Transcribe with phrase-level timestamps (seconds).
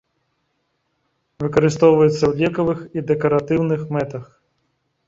[1.43, 4.25] Выкарыстоўваюцца ў лекавых і дэкаратыўных мэтах.